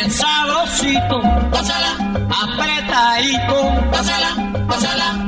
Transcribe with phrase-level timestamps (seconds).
[0.00, 1.92] bien sabrosito, gózala,
[2.42, 3.56] apretadito,
[3.92, 4.30] gózala,
[4.66, 5.19] gózala,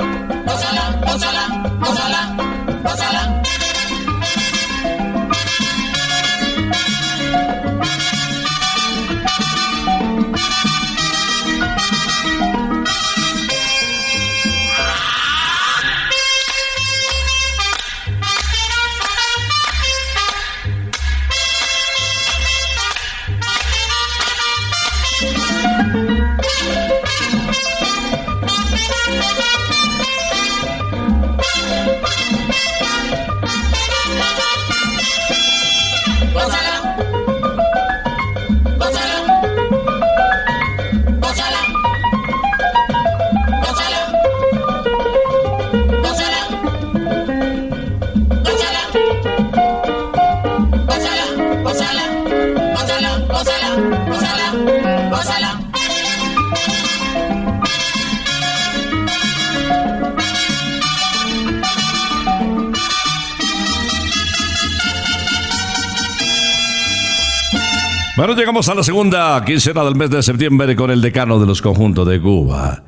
[68.23, 71.61] Bueno, llegamos a la segunda quincena del mes de septiembre con el decano de los
[71.61, 72.81] conjuntos de Cuba.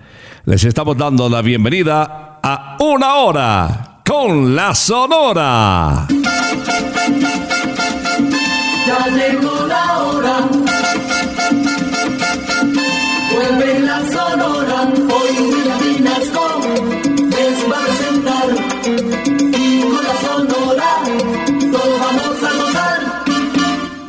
[0.45, 6.06] Les estamos dando la bienvenida a Una Hora con la Sonora.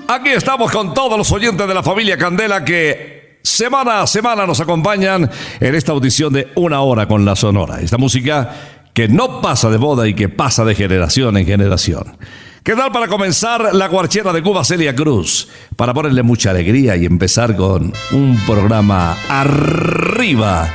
[0.07, 4.59] Aquí estamos con todos los oyentes de la familia Candela que semana a semana nos
[4.59, 5.29] acompañan
[5.59, 7.81] en esta audición de Una Hora con la Sonora.
[7.81, 8.53] Esta música
[8.94, 12.17] que no pasa de moda y que pasa de generación en generación.
[12.63, 15.47] ¿Qué tal para comenzar la guarchera de Cuba Celia Cruz?
[15.75, 20.71] Para ponerle mucha alegría y empezar con un programa arriba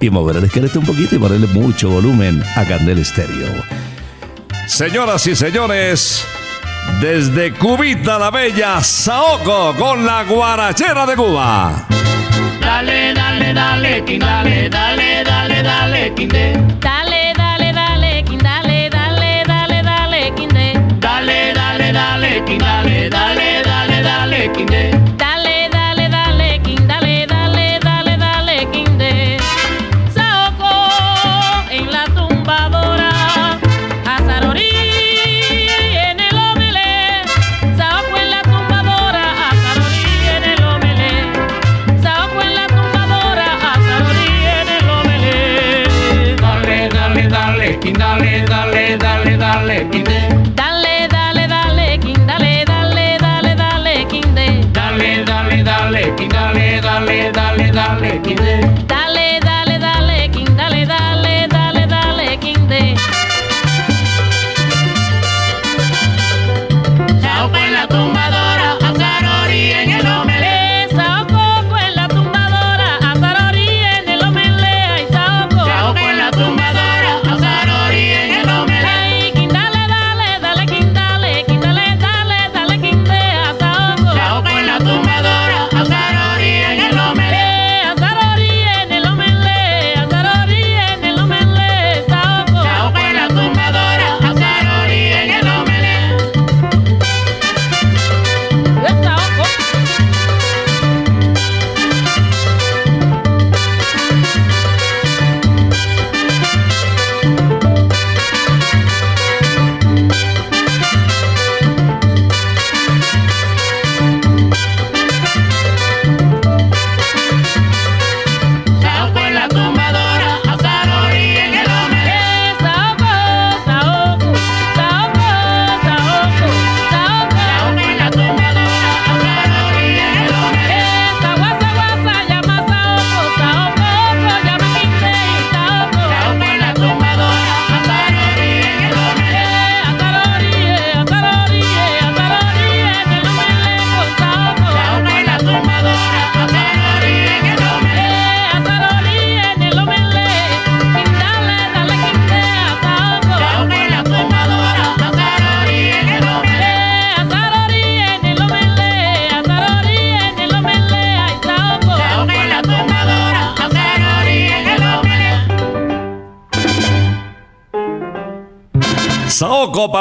[0.00, 3.48] y mover el esqueleto un poquito y ponerle mucho volumen a Candela Estéreo.
[4.68, 6.24] Señoras y señores,
[7.00, 11.86] desde Cubita la Bella, Saoco con la guarachera de Cuba.
[12.60, 15.24] Dale, dale, dale, dale, dale, dale.
[15.24, 16.87] Dale, dale,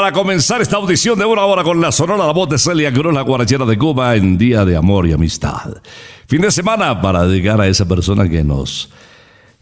[0.07, 3.13] para comenzar esta audición de una hora con la sonora la voz de Celia Cruz,
[3.13, 5.81] la guarachera de Cuba en Día de Amor y Amistad.
[6.27, 8.89] Fin de semana para dedicar a esa persona que nos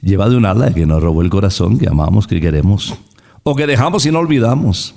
[0.02, 2.94] lleva de un ala, que nos robó el corazón, que amamos, que queremos,
[3.42, 4.94] o que dejamos y no olvidamos.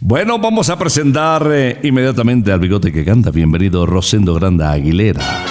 [0.00, 3.30] Bueno, vamos a presentar eh, inmediatamente al bigote que canta.
[3.30, 5.44] Bienvenido Rosendo Granda Aguilera.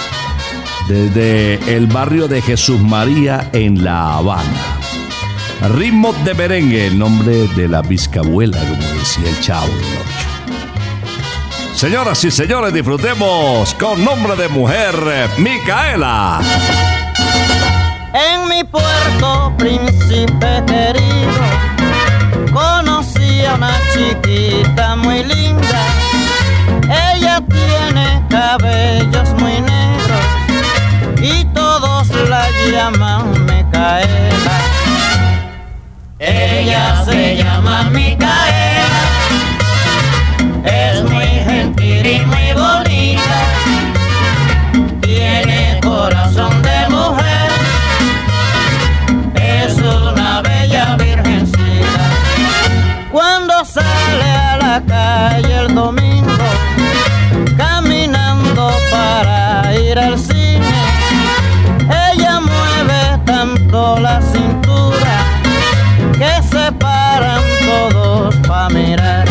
[0.86, 4.82] Desde el barrio de Jesús María en La Habana.
[5.70, 8.58] Ritmo de merengue, el nombre de la bisabuela,
[9.02, 10.28] decía el chavo del ocho.
[11.74, 14.94] Señoras y señores, disfrutemos con nombre de mujer,
[15.38, 16.40] Micaela.
[18.14, 21.42] En mi puerto, príncipe querido,
[22.52, 25.82] conocí a una chiquita muy linda.
[27.12, 30.24] Ella tiene cabellos muy negros
[31.20, 34.58] y todos la llaman Micaela.
[36.24, 38.41] Ella se llama Micaela,
[54.80, 56.48] calle el domingo,
[57.56, 60.72] caminando para ir al cine.
[62.10, 65.16] Ella mueve tanto la cintura
[66.12, 69.28] que se paran todos para mirar.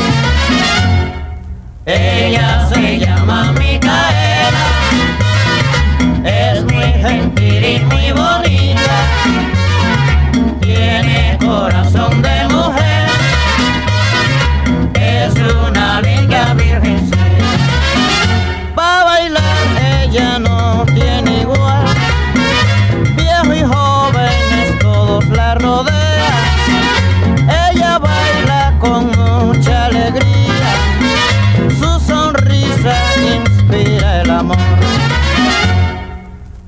[1.86, 4.68] Ella se llama Micaela,
[6.24, 8.98] es muy gentil y muy bonita,
[10.62, 12.31] tiene corazón de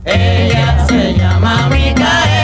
[0.05, 2.42] Ella se llama Micaela.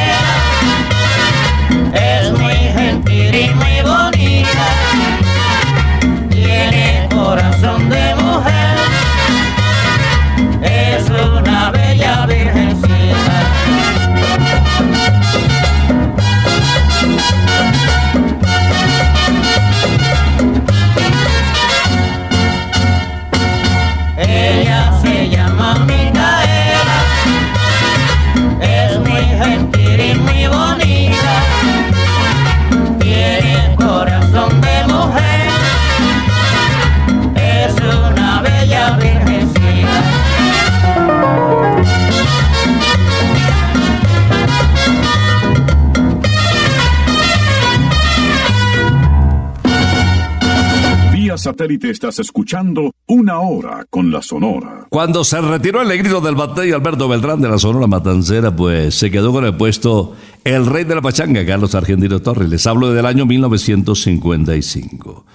[51.50, 54.86] Satélite estás escuchando Una Hora con la Sonora.
[54.90, 59.10] Cuando se retiró el negrito del batey Alberto Beltrán de la Sonora Matancera, pues se
[59.10, 62.50] quedó con el puesto el rey de la pachanga, Carlos Argentino Torres.
[62.50, 65.26] Les hablo del año 1955.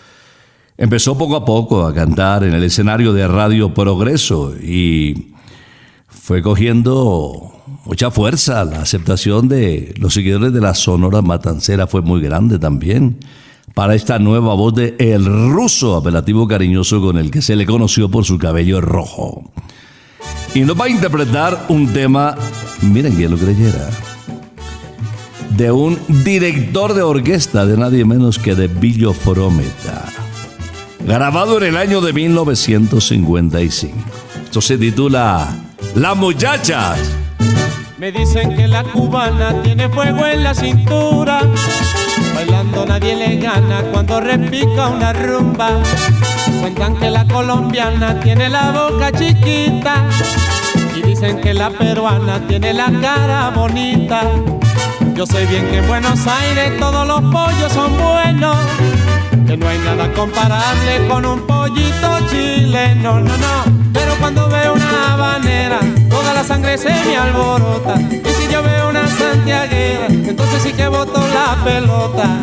[0.76, 5.33] Empezó poco a poco a cantar en el escenario de Radio Progreso y
[6.06, 7.54] fue cogiendo
[7.87, 8.64] mucha fuerza.
[8.64, 13.18] La aceptación de los seguidores de la Sonora Matancera fue muy grande también
[13.75, 18.09] para esta nueva voz de El Ruso, apelativo cariñoso con el que se le conoció
[18.09, 19.50] por su cabello rojo.
[20.54, 22.37] Y nos va a interpretar un tema,
[22.83, 23.90] miren que lo creyera,
[25.50, 30.04] de un director de orquesta de nadie menos que de Billo Frometa,
[31.04, 33.97] grabado en el año de 1955.
[34.45, 35.49] Esto se titula
[35.97, 37.00] Las muchachas.
[37.99, 41.40] Me dicen que la cubana tiene fuego en la cintura.
[42.75, 45.69] Bailando nadie le gana cuando repica una rumba.
[46.61, 50.09] Cuentan que la colombiana tiene la boca chiquita.
[50.97, 54.23] Y dicen que la peruana tiene la cara bonita.
[55.14, 58.57] Yo sé bien que en Buenos Aires todos los pollos son buenos.
[59.47, 63.64] Que no hay nada comparable con un pollito chileno, no, no.
[63.93, 64.75] Pero cuando veo
[66.08, 67.94] toda la sangre se me alborota.
[68.00, 72.38] Y si yo veo una santiaguera, entonces sí que boto la pelota.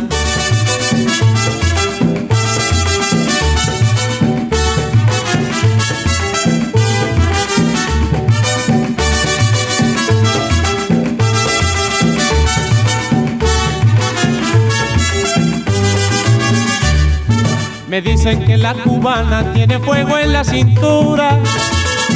[17.88, 21.40] Me dicen que la cubana tiene fuego en la cintura.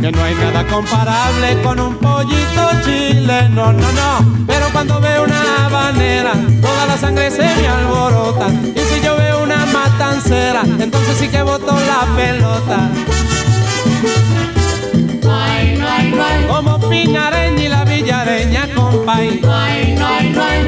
[0.00, 4.44] Que no hay nada comparable con un pollito chileno, no, no.
[4.46, 8.48] Pero cuando veo una habanera, toda la sangre se me alborota.
[8.48, 12.90] Y si yo veo una matancera, entonces sí que boto la pelota.
[16.48, 17.37] Como Pinareña
[18.98, 19.40] compay.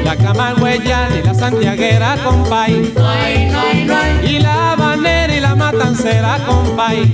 [0.03, 2.93] La Camagüeya y la Santiaguera, compay.
[4.23, 7.13] Y la Habanera y la Matancera, compay.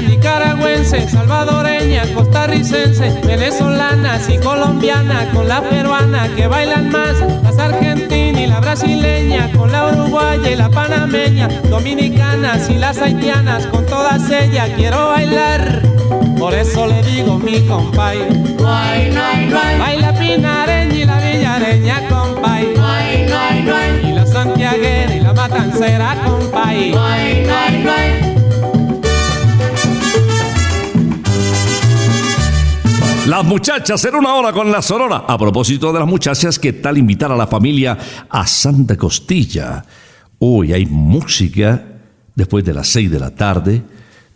[0.00, 8.46] Nicaragüense, salvadoreña, costarricense, venezolanas y colombiana con la peruana que bailan más, las argentinas y
[8.46, 14.70] la brasileña con la uruguaya y la panameña, dominicanas y las haitianas con todas ellas
[14.76, 15.82] quiero bailar.
[16.38, 18.18] Por eso le digo mi compay,
[18.56, 22.74] baila pinareña y la villareña compay,
[24.04, 26.94] y la santiaguera y la matancera compay.
[33.28, 35.24] Las muchachas en una hora con la Sonora.
[35.28, 39.84] A propósito de las muchachas, ¿qué tal invitar a la familia a Santa Costilla?
[40.38, 41.84] Hoy hay música
[42.34, 43.82] después de las 6 de la tarde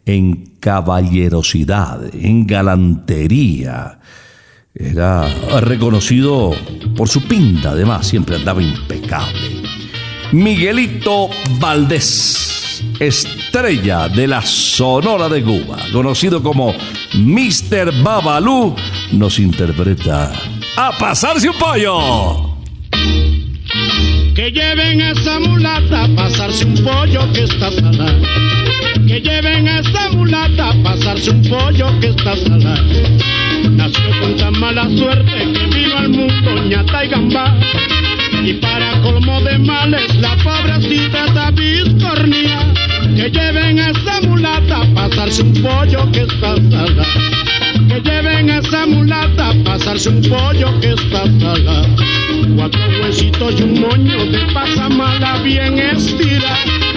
[0.07, 3.99] en caballerosidad, en galantería.
[4.73, 5.27] Era
[5.63, 6.53] reconocido
[6.97, 9.80] por su pinta, además, siempre andaba impecable.
[10.33, 16.73] Miguelito Valdés, estrella de la Sonora de Cuba, conocido como
[17.15, 17.93] Mr.
[18.03, 18.77] Babalú,
[19.13, 20.33] nos interpreta
[20.77, 22.57] A pasarse un pollo.
[24.35, 28.15] Que lleven a esa mulata a pasarse un pollo que está salada.
[29.09, 32.81] Que lleven a esa mulata a pasarse un pollo que está salada.
[33.69, 37.59] Nació con tan mala suerte que vino al mundo ñata y gambá.
[38.43, 42.73] Y para colmo de males, la pobrecita está biscornía.
[43.15, 47.05] Que lleven a esa mulata a pasarse un pollo que está salada.
[47.89, 51.89] Que lleven a esa mulata a pasarse un pollo que está salado.
[52.57, 56.57] Cuatro huesitos y un moño de pasamala bien estira.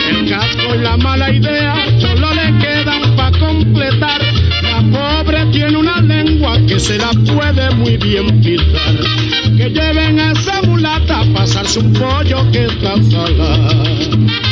[0.09, 4.21] El casco y la mala idea solo le quedan para completar.
[4.63, 9.42] La pobre tiene una lengua que se la puede muy bien pisar.
[9.57, 14.42] Que lleven a esa mulata a pasarse un pollo que está salado.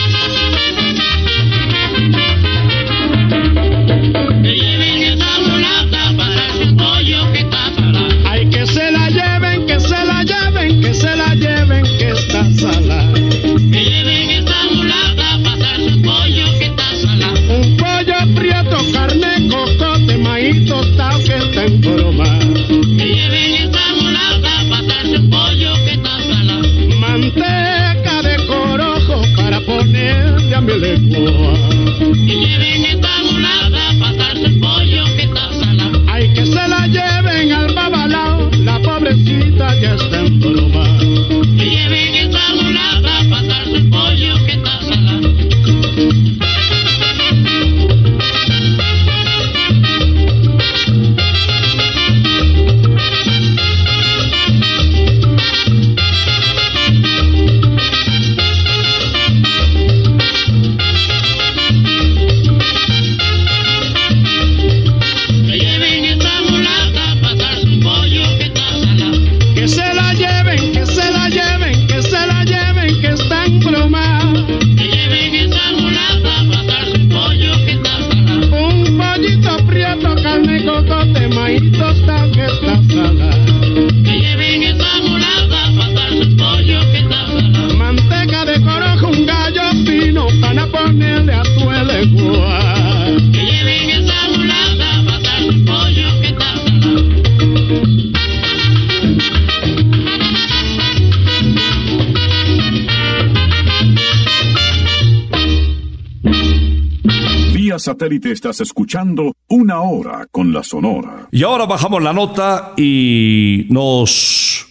[107.81, 111.27] Satélite estás escuchando Una Hora con la Sonora.
[111.31, 114.67] Y ahora bajamos la nota y nos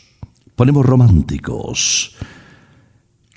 [0.57, 2.16] ponemos románticos.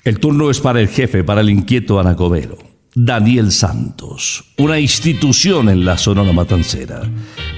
[0.04, 2.58] El turno es para el jefe, para el inquieto anacobero,
[2.94, 7.02] Daniel Santos, una institución en la Sonora Matancera.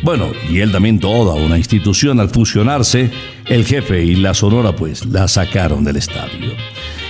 [0.03, 3.11] Bueno, y él también toda una institución al fusionarse,
[3.47, 6.53] el jefe y la Sonora pues la sacaron del estadio.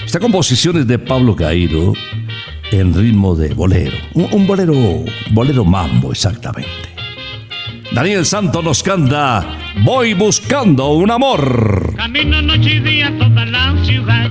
[0.04, 1.92] Esta composición es de Pablo Cairo
[2.72, 4.74] en ritmo de bolero, un, bolero,
[5.30, 6.70] bolero mambo exactamente.
[7.92, 9.44] Daniel Santos nos canta
[9.84, 11.94] Voy buscando un amor.
[11.96, 14.30] Camino noche y día toda la ciudad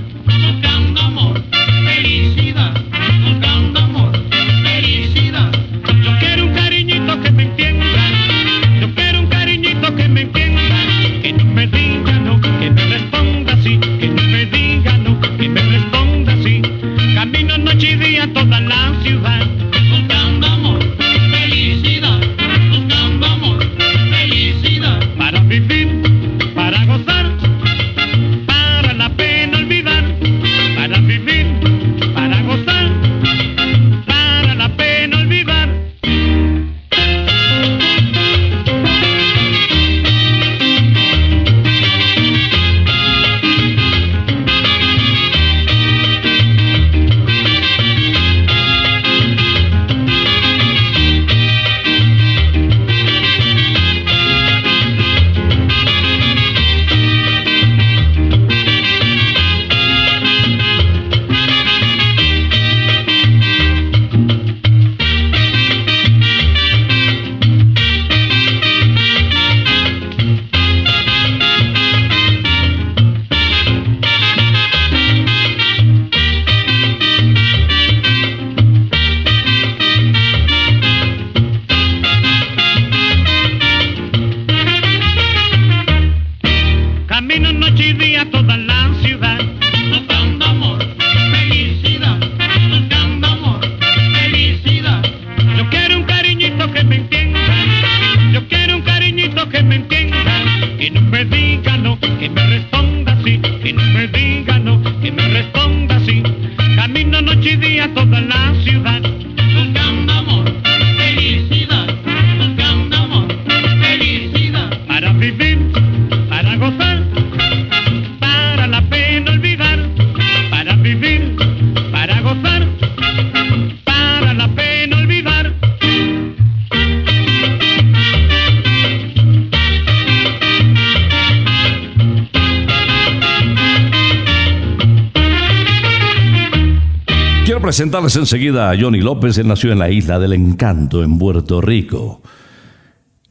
[137.66, 139.38] presentarles enseguida a Johnny López.
[139.38, 142.22] Él nació en la isla del Encanto, en Puerto Rico.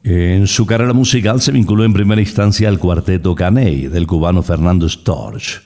[0.04, 4.86] En su carrera musical se vinculó en primera instancia al cuarteto Caney del cubano Fernando
[4.90, 5.62] Storch.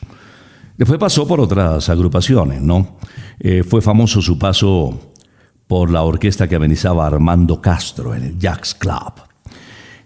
[0.76, 2.96] Después pasó por otras agrupaciones, ¿no?
[3.40, 5.14] Eh, fue famoso su paso
[5.66, 9.14] por la orquesta que amenizaba Armando Castro en el Jacks Club.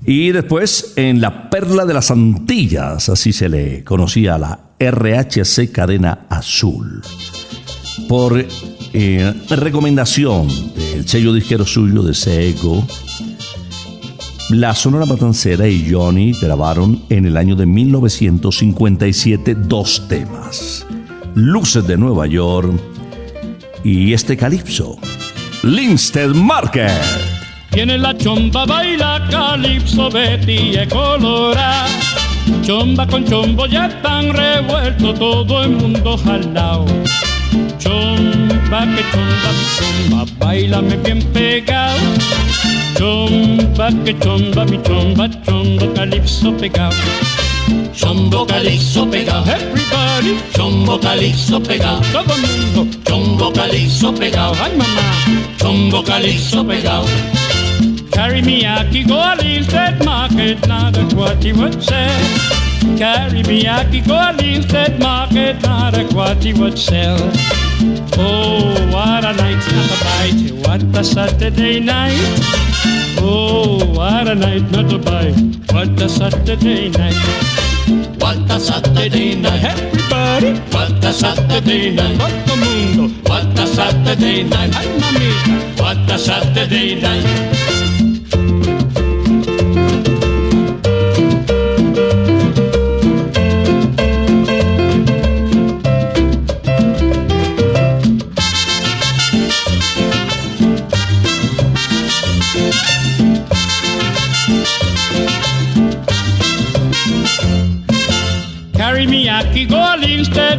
[0.07, 5.71] Y después en la Perla de las Antillas, así se le conocía a la RHC
[5.71, 7.03] Cadena Azul.
[8.09, 8.47] Por
[8.93, 12.87] eh, recomendación del sello disquero suyo de Seco,
[14.51, 20.87] la Sonora Matancera y Johnny grabaron en el año de 1957 dos temas.
[21.35, 22.73] Luces de Nueva York
[23.83, 24.97] y este calipso,
[25.63, 26.93] Linstead Market.
[27.71, 31.87] Tiene la chomba, baila calipso, Betty es colora.
[32.63, 36.85] Chomba con chombo ya están revuelto todo el mundo jalao.
[37.79, 42.01] Chomba que chomba, mi chomba, bailame bien pegado.
[42.99, 46.97] Chomba que chomba, mi chomba, chombo calipso pegado.
[47.95, 55.03] Chombo calixo pegado, Everybody, chombo calixo pegado, todo mundo, chombo calixo pegado, ay mamá.
[55.59, 57.07] chombo calixo pegado.
[58.13, 62.64] Carry me aki go a Linstead Market, now that's what he would say.
[62.99, 67.19] Carry me aki go a Linstead Market, not a what would sell.
[68.17, 72.15] Oh, what a night, not a bite, what a Saturday night.
[73.19, 75.35] Oh, what a night, not a bite,
[75.73, 77.65] what a Saturday night.
[78.21, 84.75] What a Saturday night, Everybody, what a Saturday night, todo mundo, what a Saturday night,
[85.79, 87.64] what a Saturday night.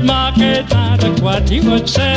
[0.05, 2.15] Market, now that's what he would say.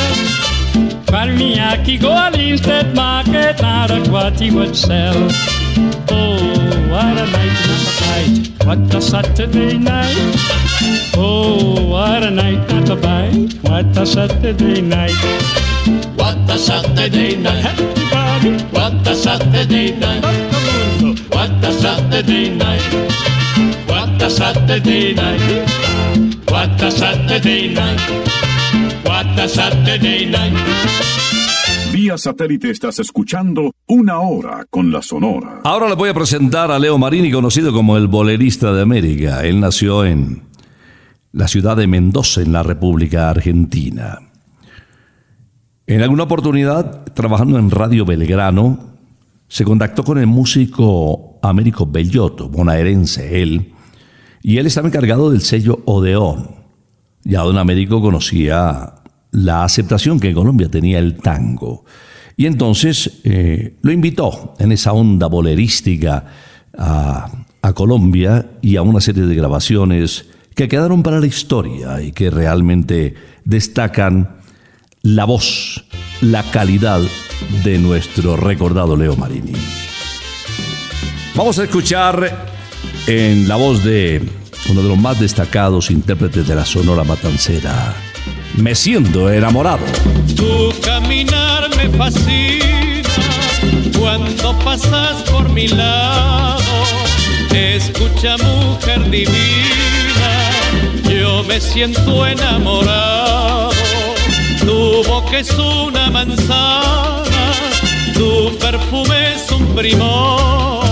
[1.07, 5.15] Carry me aki go a Linstead Market, now that's what he would sell.
[6.11, 6.37] Oh,
[6.91, 10.15] what a night, not a bite, what a Saturday night.
[11.17, 15.17] Oh, what a night, not a bite, what a Saturday night.
[16.15, 20.23] What a Saturday night, Everybody, what a Saturday night,
[21.29, 22.81] what a Saturday night,
[23.87, 25.78] what a Saturday night,
[26.59, 27.99] what a Saturday night,
[29.05, 30.53] what a Saturday night.
[31.93, 35.61] Vía satélite estás escuchando Una Hora con la Sonora.
[35.63, 39.45] Ahora les voy a presentar a Leo Marini, conocido como el bolerista de América.
[39.45, 40.43] Él nació en
[41.31, 44.19] la ciudad de Mendoza, en la República Argentina.
[45.87, 48.97] En alguna oportunidad, trabajando en Radio Belgrano,
[49.47, 53.73] se contactó con el músico Américo Bellotto, bonaerense él,
[54.41, 56.55] y él estaba encargado del sello Odeón.
[57.23, 58.93] Ya don Américo conocía
[59.31, 61.85] la aceptación que en Colombia tenía el tango.
[62.37, 66.25] Y entonces eh, lo invitó en esa onda bolerística
[66.77, 70.25] a, a Colombia y a una serie de grabaciones
[70.55, 74.37] que quedaron para la historia y que realmente destacan
[75.01, 75.85] la voz,
[76.21, 77.01] la calidad
[77.63, 79.53] de nuestro recordado Leo Marini.
[81.35, 82.58] Vamos a escuchar
[83.09, 84.21] en la voz de
[84.69, 87.95] uno de los más destacados intérpretes de la Sonora Matancera,
[88.55, 89.83] Me siento enamorado.
[90.35, 93.09] Tu caminar me fascina
[93.97, 96.61] cuando pasas por mi lado.
[97.51, 100.51] Escucha, mujer divina,
[101.09, 103.71] yo me siento enamorado.
[104.59, 107.53] Tu boca es una manzana,
[108.13, 110.88] tu perfume es un primor.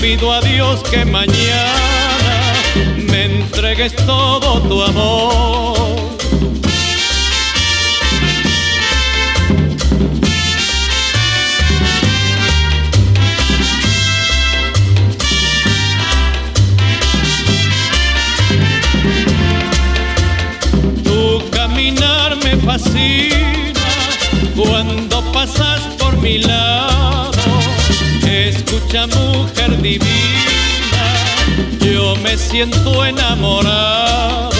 [0.00, 2.54] Pido a Dios que mañana
[2.96, 6.19] me entregues todo tu amor.
[32.40, 34.50] Siento enamorado.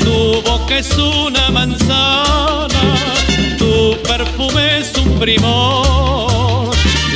[0.00, 2.82] Tu boca es una manzana,
[3.58, 6.70] tu perfume es un primor.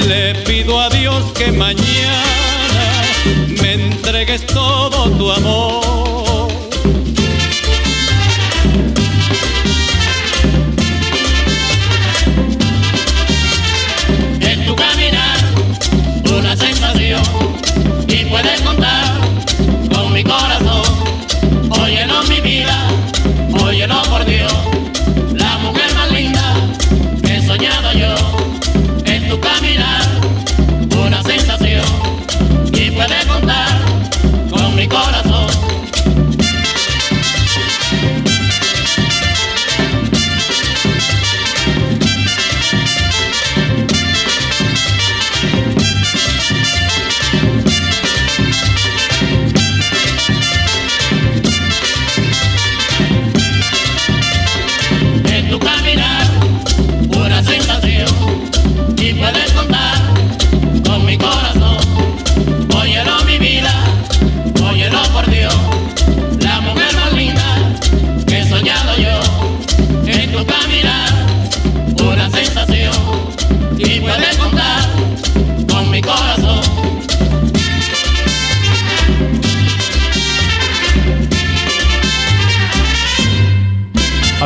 [0.08, 3.04] Le pido a Dios que mañana
[3.62, 5.83] me entregues todo tu amor.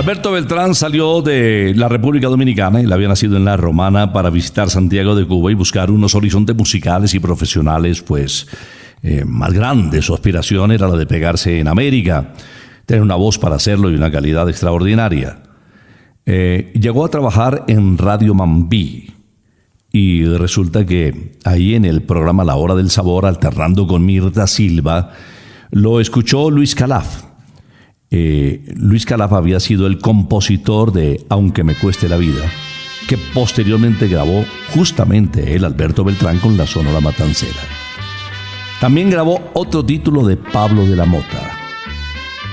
[0.08, 4.70] Alberto Beltrán salió de la República Dominicana, él había nacido en La Romana para visitar
[4.70, 8.46] Santiago de Cuba y buscar unos horizontes musicales y profesionales pues
[9.02, 10.06] eh, más grandes.
[10.06, 12.32] Su aspiración era la de pegarse en América,
[12.86, 15.42] tener una voz para hacerlo y una calidad extraordinaria.
[16.24, 19.12] Eh, llegó a trabajar en Radio Mambí
[19.92, 25.12] y resulta que ahí en el programa La Hora del Sabor, alternando con Mirta Silva,
[25.70, 27.27] lo escuchó Luis Calaf.
[28.10, 32.50] Eh, Luis Calaf había sido el compositor de Aunque me cueste la vida,
[33.06, 34.44] que posteriormente grabó
[34.74, 37.60] justamente el Alberto Beltrán con la Sonora Matancera.
[38.80, 41.50] También grabó otro título de Pablo de la Mota.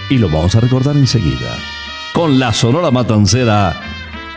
[0.10, 1.56] Y lo vamos a recordar enseguida.
[2.14, 3.76] Con la Sonora Matancera,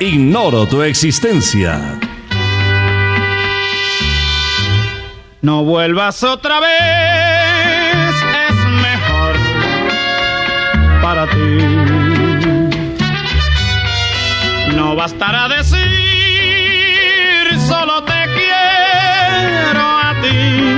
[0.01, 1.99] Ignoro tu existencia.
[5.41, 7.28] No vuelvas otra vez,
[14.77, 15.79] No bastará decir,
[17.67, 20.78] solo te quiero a ti.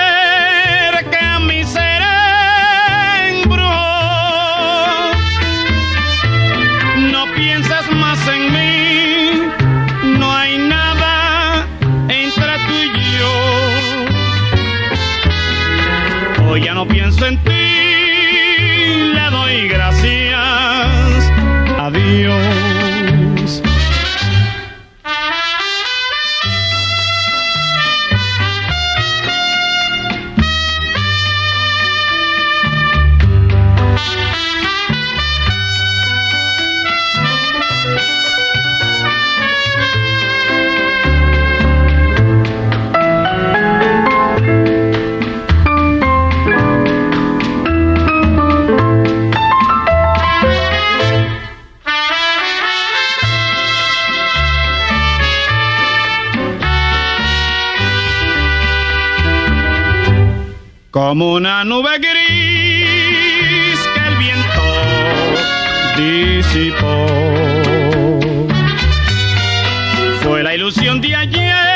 [70.41, 71.70] La ilusión de ayer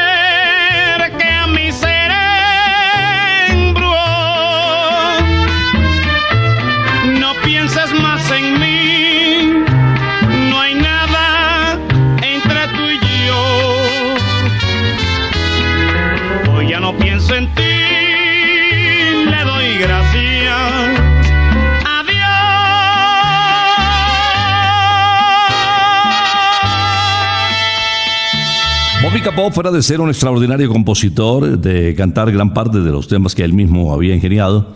[29.25, 33.43] Capó, fuera de ser un extraordinario compositor, de cantar gran parte de los temas que
[33.43, 34.75] él mismo había ingeniado,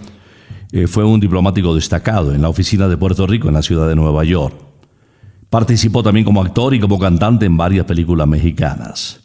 [0.72, 3.96] eh, fue un diplomático destacado en la oficina de Puerto Rico en la ciudad de
[3.96, 4.56] Nueva York.
[5.52, 9.20] Participó también como actor y como cantante en varias películas mexicanas.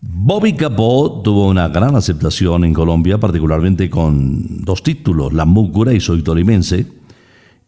[0.00, 6.00] Bobby Capó tuvo una gran aceptación en Colombia, particularmente con dos títulos, La Múcura y
[6.00, 6.86] Soy Tolimense,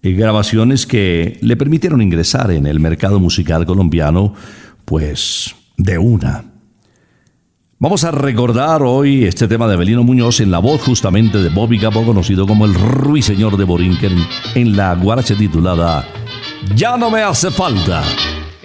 [0.02, 4.32] eh, grabaciones que le permitieron ingresar en el mercado musical colombiano,
[4.86, 6.44] pues de una.
[7.78, 11.78] Vamos a recordar hoy este tema de Belino Muñoz en la voz justamente de Bobby
[11.78, 14.16] Capó, conocido como el Ruiseñor de Borinquen,
[14.54, 16.06] en la guaracha titulada
[16.74, 18.02] Ya no me hace falta.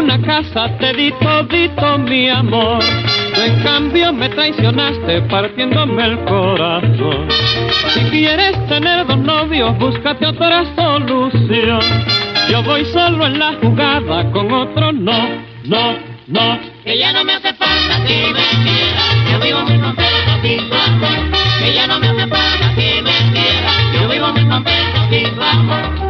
[0.00, 2.82] una casa, te di todito mi amor.
[3.34, 7.28] Tú en cambio me traicionaste partiéndome el corazón.
[7.92, 11.80] Si quieres tener dos novios, búscate otra solución.
[12.48, 15.28] Yo voy solo en la jugada, con otro no,
[15.64, 15.94] no,
[16.26, 16.58] no.
[16.82, 19.02] que ya no me hace falta que me quiera.
[19.30, 23.32] Yo vivo muy contento sin tu amor, que ya no me hace falta que me
[23.32, 23.72] quiera.
[23.92, 26.09] Yo vivo muy contento sin tu.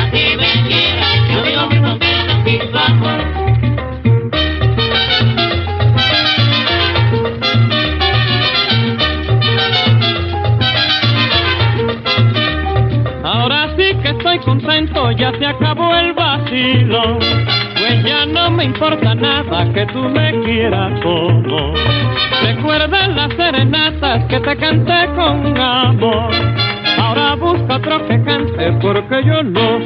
[14.41, 17.19] contento, ya se acabó el vacilo.
[17.77, 21.73] Pues ya no me importa nada que tú me quieras o no.
[22.43, 26.31] Recuerda las serenatas que te canté con amor.
[26.97, 29.79] Ahora busca otro que cante porque yo no.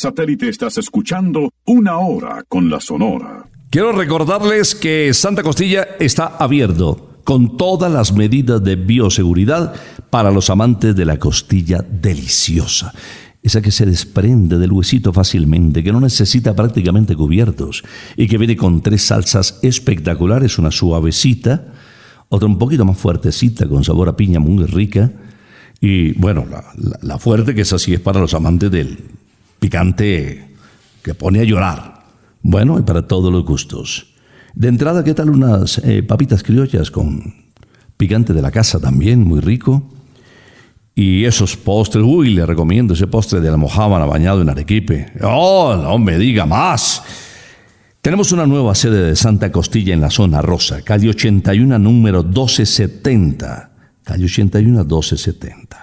[0.00, 3.44] Satélite estás escuchando Una Hora con la Sonora.
[3.68, 9.74] Quiero recordarles que Santa Costilla está abierto con todas las medidas de bioseguridad
[10.08, 12.92] para los amantes de la costilla deliciosa.
[13.42, 17.82] Esa que se desprende del huesito fácilmente, que no necesita prácticamente cubiertos
[18.16, 21.66] y que viene con tres salsas espectaculares, una suavecita,
[22.30, 25.10] otra un poquito más fuertecita con sabor a piña muy rica
[25.80, 26.64] y bueno, la,
[27.02, 28.98] la- fuerte que es así es para los amantes del
[29.60, 30.48] picante
[31.02, 32.02] que pone a llorar.
[32.42, 34.14] Bueno, y para todos los gustos.
[34.54, 37.34] De entrada, ¿qué tal unas eh, papitas criollas con
[37.96, 39.84] picante de la casa también, muy rico?
[40.94, 45.12] Y esos postres, uy, le recomiendo ese postre de la mojábana bañado en arequipe.
[45.22, 47.02] ¡Oh, no me diga más!
[48.02, 53.70] Tenemos una nueva sede de Santa Costilla en la zona rosa, calle 81, número 1270.
[54.02, 55.79] Calle 81, 1270.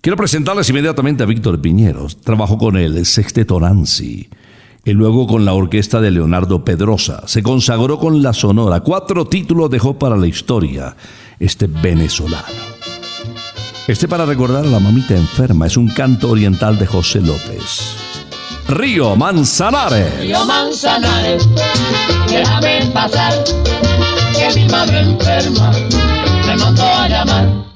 [0.00, 2.22] Quiero presentarles inmediatamente a Víctor Piñeros.
[2.22, 4.30] Trabajó con el Sexteto Nancy
[4.86, 7.24] y luego con la orquesta de Leonardo Pedrosa.
[7.26, 8.80] Se consagró con la Sonora.
[8.80, 10.96] Cuatro títulos dejó para la historia
[11.40, 12.46] este venezolano.
[13.88, 17.96] Este para recordar a la mamita enferma es un canto oriental de José López.
[18.68, 20.20] Río Manzanares.
[20.20, 21.48] Río Manzanares,
[22.28, 23.32] déjame pasar,
[24.36, 25.72] que mi madre enferma
[26.46, 27.75] me mandó a llamar.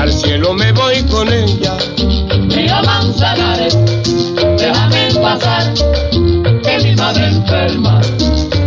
[0.00, 1.76] al cielo me voy con ella.
[2.48, 3.76] Mira Manzanares,
[4.56, 5.74] déjame pasar,
[6.62, 8.00] que mi madre enferma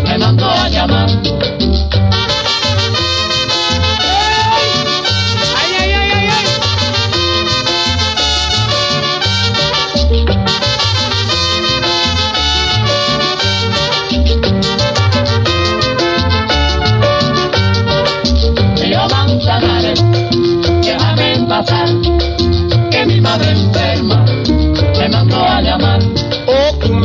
[0.06, 1.10] me mandó a llamar.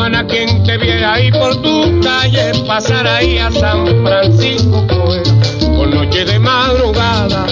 [0.09, 5.29] Humana, quien te viera ahí por tu calle, pasar ahí a San Francisco, pues,
[5.77, 7.47] por noche de madrugada.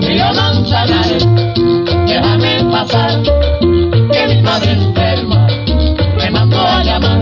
[0.00, 1.24] Río Manzanares,
[2.06, 5.46] déjame pasar, que mi madre enferma
[6.16, 7.20] me mandó a llamar.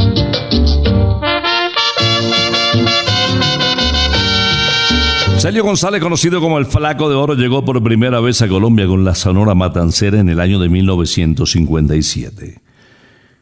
[5.37, 9.05] Celio González, conocido como el Flaco de Oro, llegó por primera vez a Colombia con
[9.05, 12.59] la Sonora Matancera en el año de 1957.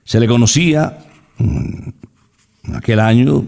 [0.03, 0.99] Se le conocía
[1.41, 1.95] en
[2.75, 3.45] aquel año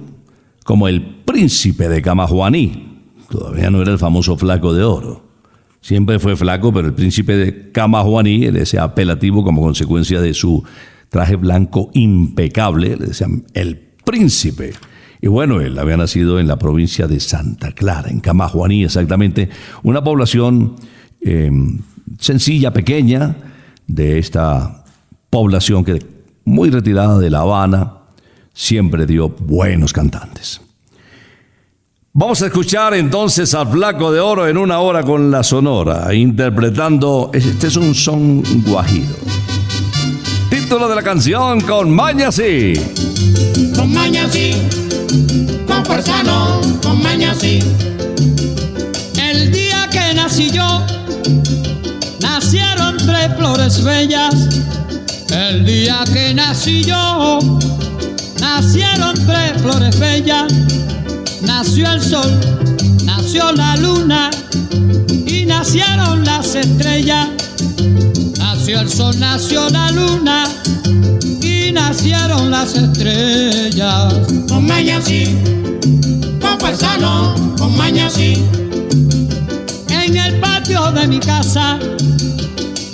[0.64, 2.88] como el príncipe de Camajuaní.
[3.28, 5.32] Todavía no era el famoso Flaco de Oro.
[5.80, 10.62] Siempre fue flaco, pero el príncipe de Camajuaní, ese apelativo como consecuencia de su
[11.08, 14.74] traje blanco impecable, le decían el príncipe.
[15.20, 19.48] Y bueno, él había nacido en la provincia de Santa Clara, en Camajuaní exactamente,
[19.82, 20.76] una población
[21.20, 21.50] eh,
[22.18, 23.36] sencilla, pequeña,
[23.86, 24.84] de esta
[25.30, 26.11] población que
[26.44, 27.94] muy retirada de La Habana,
[28.52, 30.60] siempre dio buenos cantantes.
[32.14, 37.30] Vamos a escuchar entonces al Flaco de Oro en una hora con la Sonora, interpretando,
[37.32, 39.14] este es un son guajiro.
[40.50, 42.74] Título de la canción, con Maña sí.
[43.74, 44.52] Con maña sí,
[45.66, 47.60] con fuerza no, con maña sí.
[49.18, 50.84] El día que nací yo,
[52.20, 54.48] nacieron tres flores bellas.
[55.32, 57.38] El día que nací yo,
[58.38, 60.52] nacieron tres flores bellas.
[61.40, 62.30] Nació el sol,
[63.04, 64.30] nació la luna
[65.26, 67.28] y nacieron las estrellas.
[68.38, 70.44] Nació el sol, nació la luna
[71.40, 74.14] y nacieron las estrellas.
[74.48, 75.34] Con maña sí,
[76.42, 78.34] con fuerza no, con maña sí.
[79.88, 81.78] En el patio de mi casa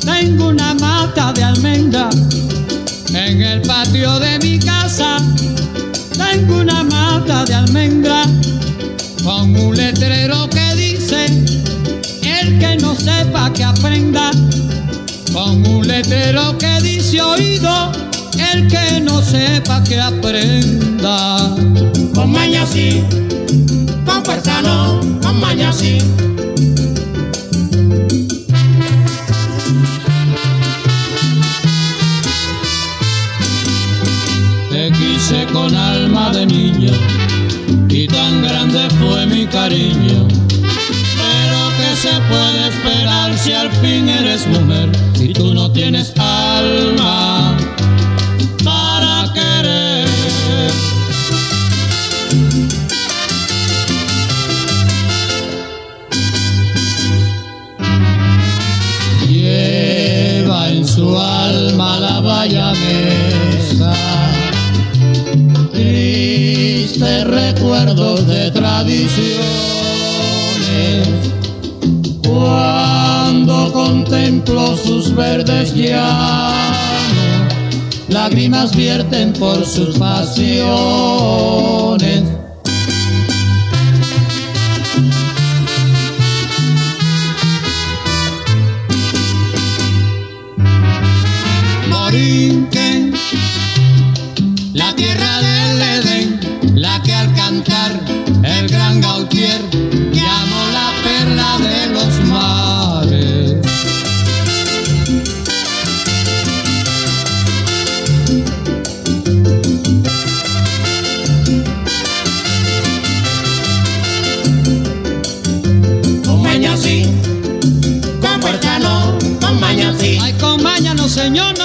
[0.04, 2.08] tengo una mata de almendra.
[3.10, 5.16] En el patio de mi casa
[6.16, 8.24] tengo una mata de almendra
[9.24, 11.26] con un letrero que dice
[12.22, 14.30] el que no sepa que aprenda.
[15.32, 17.92] Con un letrero que dice oído
[18.52, 21.56] el que no sepa que aprenda.
[22.14, 23.02] Con maña sí,
[24.04, 25.98] con fuerza no, con maña sí.
[36.50, 40.28] Y tan grande fue mi cariño.
[41.18, 44.90] Pero que se puede esperar si al fin eres mujer
[45.20, 47.17] y tú no tienes alma
[67.84, 69.38] de tradiciones.
[72.26, 77.54] Cuando contemplo sus verdes llanos,
[78.08, 80.58] lágrimas vierten por sus pasiones.
[91.88, 92.67] Morinquen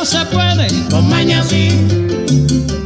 [0.04, 0.68] no se puede.
[0.90, 1.70] Con maña sí,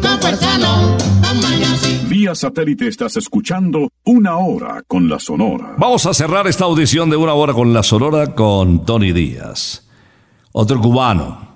[0.03, 0.95] con fuerza no,
[1.27, 1.99] con maña sí.
[2.07, 5.73] Vía satélite estás escuchando una hora con la Sonora.
[5.79, 9.87] Vamos a cerrar esta audición de una hora con la Sonora con Tony Díaz,
[10.51, 11.47] otro cubano.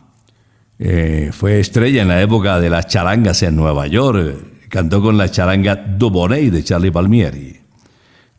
[0.80, 4.68] Eh, fue estrella en la época de las charangas en Nueva York.
[4.68, 7.61] Cantó con la charanga Dubonnet de Charlie Palmieri.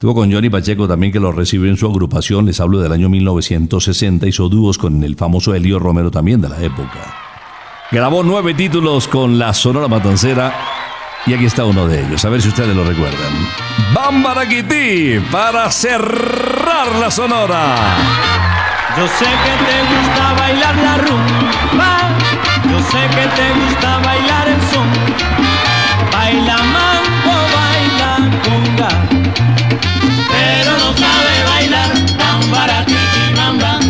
[0.03, 3.09] Estuvo con Johnny Pacheco también que lo recibió en su agrupación, les hablo del año
[3.09, 7.15] 1960, hizo dúos con el famoso Elio Romero también de la época.
[7.93, 10.53] Grabó nueve títulos con la Sonora Matancera
[11.25, 13.33] y aquí está uno de ellos, a ver si ustedes lo recuerdan.
[13.95, 17.77] Bambaraquití para cerrar la Sonora.
[18.99, 21.99] Yo sé que te gusta bailar la rumba,
[22.69, 24.89] yo sé que te gusta bailar el son.
[26.11, 29.22] Baila mambo, baila conga,
[29.81, 33.81] pero no sabe bailar bamba tiki bamba,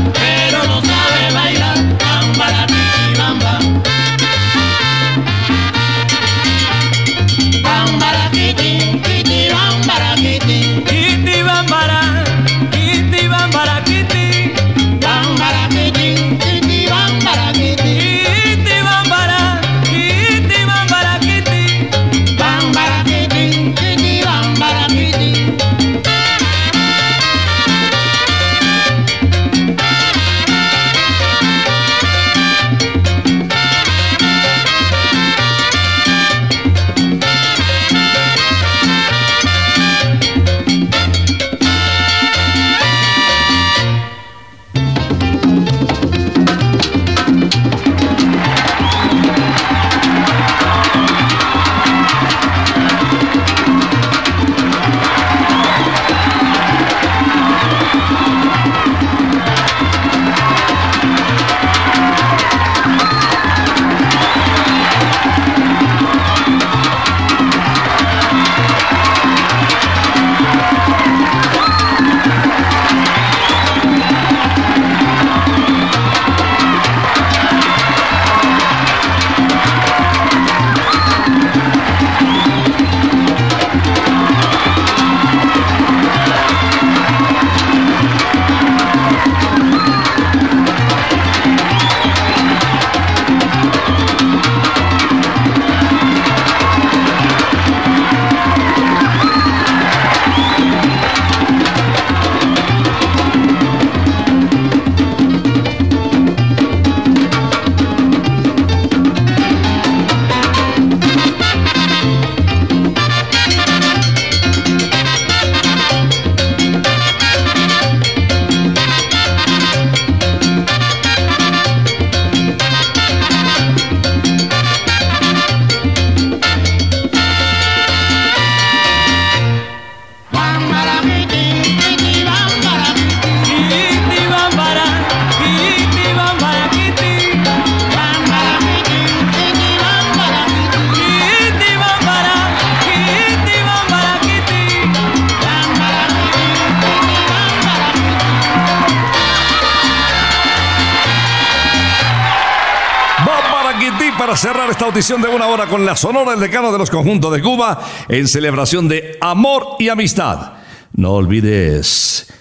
[155.09, 158.87] de una hora con la Sonora, el decano de los conjuntos de Cuba, en celebración
[158.87, 160.53] de amor y amistad.
[160.93, 162.33] No olvides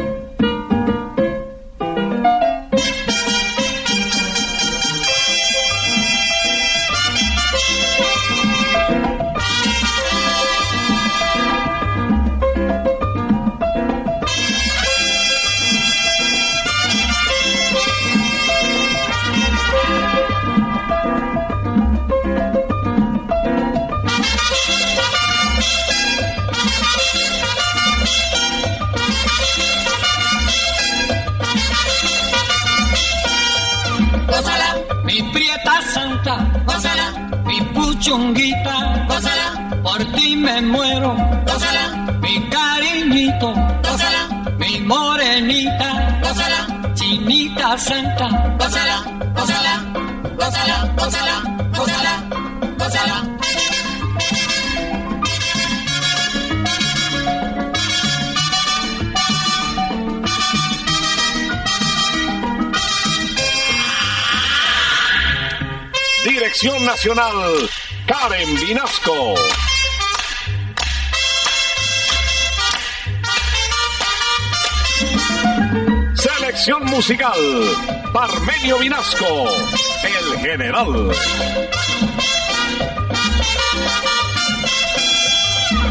[47.89, 49.03] Gózala,
[49.35, 49.75] gózala,
[50.35, 51.41] gózala, gózala,
[51.75, 52.13] gózala,
[52.77, 53.37] gózala.
[66.23, 67.69] Dirección Nacional,
[68.05, 69.70] Karen Vinasco.
[76.69, 77.33] Musical,
[78.13, 79.47] Parmenio Vinasco,
[80.03, 81.11] el general.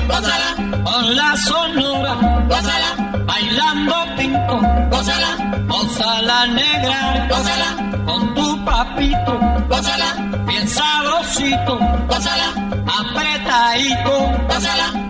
[0.07, 2.14] Gózala, con la sonora,
[2.49, 4.61] gózala, bailando tinto,
[4.91, 12.55] gózala, gózala negra, gózala, con tu papito, gózala, bien sabrosito, gózala,
[12.87, 15.10] apretadito, gózala,